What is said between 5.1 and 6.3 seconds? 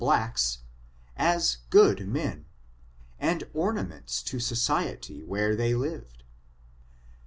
where they lived.